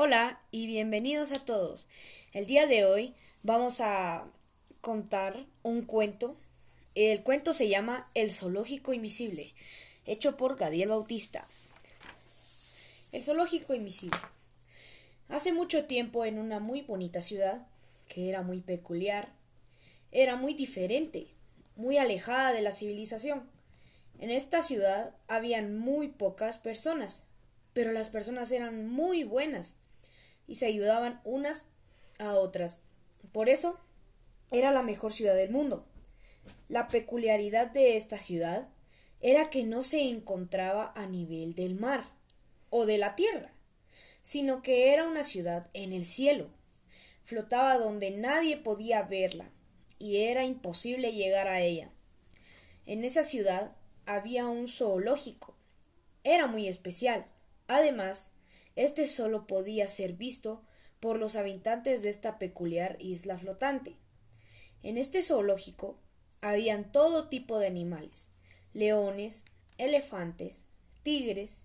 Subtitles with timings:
[0.00, 1.88] Hola y bienvenidos a todos.
[2.32, 4.28] El día de hoy vamos a
[4.80, 6.36] contar un cuento.
[6.94, 9.52] El cuento se llama El zoológico invisible,
[10.06, 11.44] hecho por Gadiel Bautista.
[13.10, 14.20] El zoológico invisible.
[15.30, 17.66] Hace mucho tiempo en una muy bonita ciudad,
[18.06, 19.32] que era muy peculiar,
[20.12, 21.26] era muy diferente,
[21.74, 23.50] muy alejada de la civilización.
[24.20, 27.24] En esta ciudad habían muy pocas personas,
[27.72, 29.74] pero las personas eran muy buenas
[30.48, 31.66] y se ayudaban unas
[32.18, 32.80] a otras.
[33.32, 33.78] Por eso
[34.50, 35.84] era la mejor ciudad del mundo.
[36.68, 38.68] La peculiaridad de esta ciudad
[39.20, 42.08] era que no se encontraba a nivel del mar
[42.70, 43.52] o de la tierra,
[44.22, 46.48] sino que era una ciudad en el cielo.
[47.24, 49.50] Flotaba donde nadie podía verla
[49.98, 51.90] y era imposible llegar a ella.
[52.86, 55.54] En esa ciudad había un zoológico.
[56.24, 57.26] Era muy especial.
[57.66, 58.30] Además,
[58.78, 60.62] este solo podía ser visto
[61.00, 63.96] por los habitantes de esta peculiar isla flotante.
[64.82, 65.98] En este zoológico
[66.40, 68.28] habían todo tipo de animales
[68.72, 69.44] leones,
[69.76, 70.60] elefantes,
[71.02, 71.58] tigres,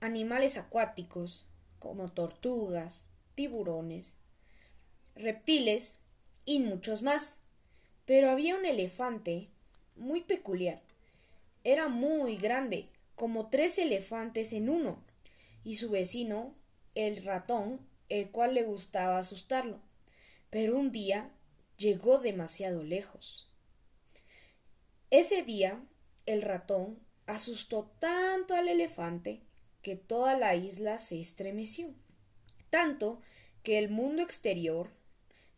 [0.00, 1.46] animales acuáticos
[1.78, 3.04] como tortugas,
[3.34, 4.16] tiburones,
[5.14, 5.96] reptiles
[6.44, 7.36] y muchos más.
[8.04, 9.48] Pero había un elefante
[9.96, 10.82] muy peculiar
[11.64, 15.02] era muy grande, como tres elefantes en uno,
[15.64, 16.54] y su vecino,
[16.94, 19.80] el ratón, el cual le gustaba asustarlo.
[20.50, 21.30] Pero un día
[21.76, 23.48] llegó demasiado lejos.
[25.10, 25.82] Ese día
[26.26, 29.40] el ratón asustó tanto al elefante
[29.82, 31.94] que toda la isla se estremeció,
[32.68, 33.20] tanto
[33.62, 34.90] que el mundo exterior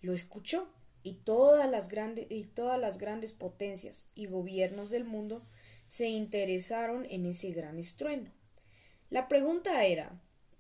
[0.01, 0.69] lo escuchó
[1.03, 5.43] y todas las grandes y todas las grandes potencias y gobiernos del mundo
[5.89, 8.31] se interesaron en ese gran estruendo.
[9.13, 10.11] La pregunta era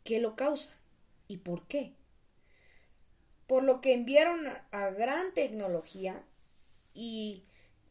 [0.05, 0.75] ¿qué lo causa?
[1.27, 1.95] ¿Y por qué?
[3.47, 6.22] Por lo que enviaron a gran tecnología
[6.92, 7.45] y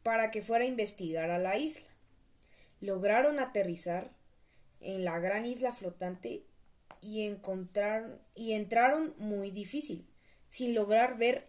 [0.04, 1.90] para que fuera a investigar a la isla.
[2.80, 4.12] Lograron aterrizar
[4.82, 6.44] en la gran isla flotante
[7.02, 10.06] y encontraron y entraron muy difícil,
[10.48, 11.44] sin lograr ver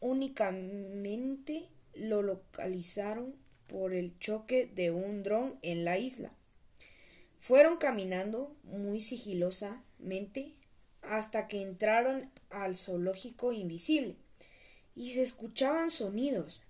[0.00, 3.36] únicamente lo localizaron
[3.68, 6.32] por el choque de un dron en la isla.
[7.46, 10.52] Fueron caminando muy sigilosamente
[11.02, 14.16] hasta que entraron al zoológico invisible
[14.96, 16.64] y se escuchaban sonidos.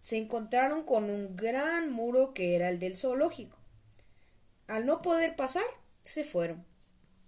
[0.00, 3.56] Se encontraron con un gran muro que era el del zoológico.
[4.66, 5.62] Al no poder pasar,
[6.02, 6.64] se fueron.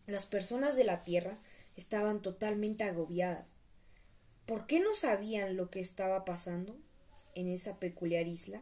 [0.09, 1.38] Las personas de la Tierra
[1.77, 3.50] estaban totalmente agobiadas.
[4.44, 6.77] ¿Por qué no sabían lo que estaba pasando
[7.37, 8.60] en esa peculiar isla?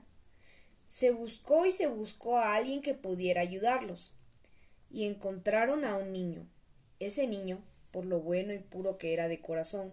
[0.89, 4.15] Se buscó y se buscó a alguien que pudiera ayudarlos.
[4.91, 6.47] Y encontraron a un niño.
[7.00, 9.93] Ese niño, por lo bueno y puro que era de corazón,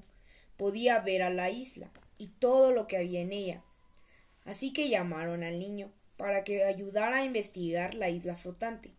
[0.58, 3.64] podía ver a la isla y todo lo que había en ella.
[4.46, 8.92] Así que llamaron al niño para que ayudara a investigar la isla flotante.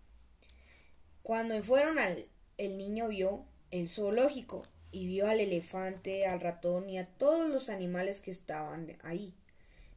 [1.23, 2.27] Cuando fueron al
[2.59, 7.69] el niño vio el zoológico y vio al elefante, al ratón y a todos los
[7.69, 9.33] animales que estaban ahí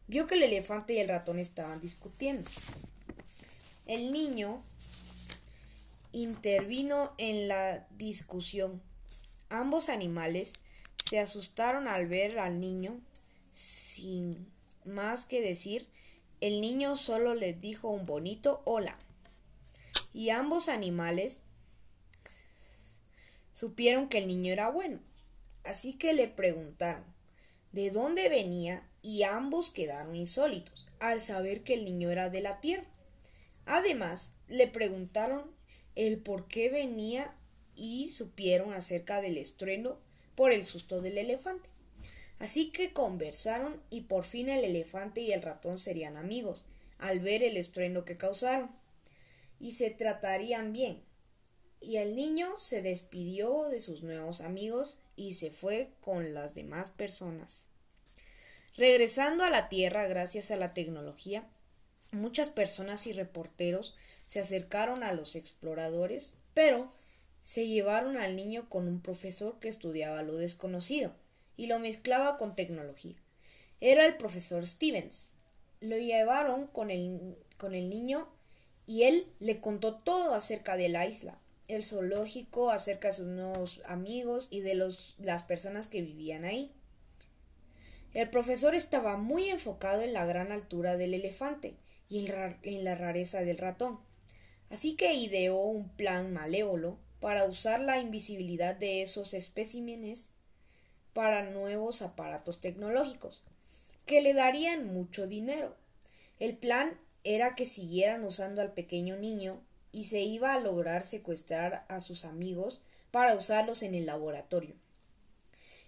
[0.07, 2.49] vio que el elefante y el ratón estaban discutiendo.
[3.85, 4.61] El niño
[6.11, 8.81] intervino en la discusión.
[9.49, 10.53] Ambos animales
[11.05, 12.99] se asustaron al ver al niño.
[13.51, 14.51] Sin
[14.85, 15.87] más que decir,
[16.41, 18.97] el niño solo les dijo un bonito hola.
[20.13, 21.41] Y ambos animales
[23.53, 24.99] supieron que el niño era bueno.
[25.63, 27.14] Así que le preguntaron
[27.75, 32.61] de dónde venía y ambos quedaron insólitos al saber que el niño era de la
[32.61, 32.85] tierra.
[33.65, 35.51] Además, le preguntaron
[35.95, 37.35] el por qué venía
[37.75, 40.01] y supieron acerca del estruendo
[40.35, 41.69] por el susto del elefante.
[42.39, 47.43] Así que conversaron y por fin el elefante y el ratón serían amigos al ver
[47.43, 48.71] el estruendo que causaron
[49.59, 51.03] y se tratarían bien.
[51.81, 56.91] Y el niño se despidió de sus nuevos amigos y se fue con las demás
[56.91, 57.67] personas.
[58.77, 61.47] Regresando a la Tierra gracias a la tecnología,
[62.11, 63.95] muchas personas y reporteros
[64.25, 66.91] se acercaron a los exploradores, pero
[67.41, 71.13] se llevaron al niño con un profesor que estudiaba lo desconocido
[71.57, 73.15] y lo mezclaba con tecnología.
[73.81, 75.33] Era el profesor Stevens.
[75.79, 78.27] Lo llevaron con el, con el niño
[78.87, 83.81] y él le contó todo acerca de la isla, el zoológico, acerca de sus nuevos
[83.85, 86.71] amigos y de los, las personas que vivían ahí.
[88.13, 91.75] El profesor estaba muy enfocado en la gran altura del elefante
[92.07, 93.99] y en, la rareza del ratón,
[94.69, 100.29] así que ideó un plan malévolo para usar la invisibilidad de esos especímenes
[101.13, 103.43] para nuevos aparatos tecnológicos,
[104.05, 105.75] que le darían mucho dinero.
[106.39, 109.61] El plan era que siguieran usando al pequeño niño
[109.95, 112.81] y se iba a lograr secuestrar a sus amigos
[113.11, 114.75] para usarlos en el laboratorio.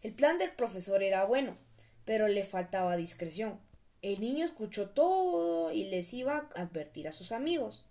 [0.01, 1.57] El plan del profesor era bueno,
[2.05, 3.59] pero le faltaba discreción.
[4.01, 7.85] El niño escuchó todo y les iba a advertir a sus amigos,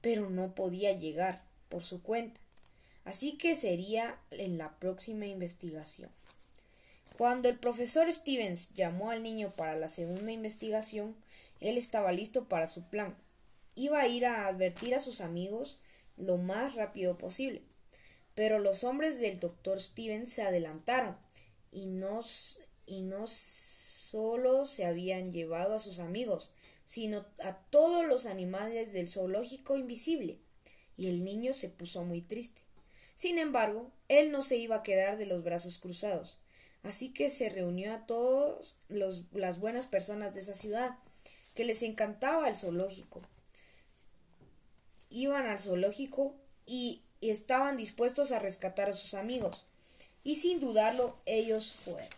[0.00, 2.40] pero no podía llegar por su cuenta.
[3.04, 6.08] Así que sería en la próxima investigación.
[7.16, 11.16] Cuando el profesor Stevens llamó al niño para la segunda investigación,
[11.60, 13.16] él estaba listo para su plan.
[13.78, 15.78] Iba a ir a advertir a sus amigos
[16.16, 17.62] lo más rápido posible.
[18.34, 21.16] Pero los hombres del doctor Stevens se adelantaron
[21.70, 22.22] y no,
[22.86, 26.54] y no solo se habían llevado a sus amigos,
[26.86, 30.40] sino a todos los animales del zoológico invisible.
[30.96, 32.62] Y el niño se puso muy triste.
[33.14, 36.40] Sin embargo, él no se iba a quedar de los brazos cruzados.
[36.82, 40.98] Así que se reunió a todas las buenas personas de esa ciudad,
[41.54, 43.22] que les encantaba el zoológico.
[45.10, 46.34] Iban al zoológico
[46.66, 49.66] y estaban dispuestos a rescatar a sus amigos.
[50.22, 52.08] Y sin dudarlo, ellos fueron.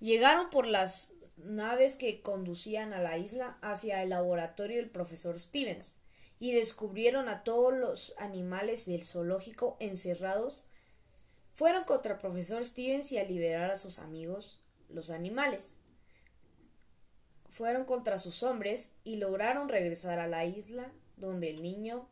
[0.00, 5.96] Llegaron por las naves que conducían a la isla hacia el laboratorio del profesor Stevens
[6.38, 10.64] y descubrieron a todos los animales del zoológico encerrados
[11.60, 15.74] fueron contra el profesor Stevens y a liberar a sus amigos, los animales.
[17.50, 22.08] Fueron contra sus hombres y lograron regresar a la isla donde el niño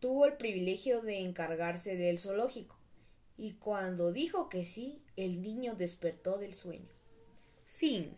[0.00, 2.76] tuvo el privilegio de encargarse del zoológico.
[3.36, 6.88] Y cuando dijo que sí, el niño despertó del sueño.
[7.66, 8.14] Fin.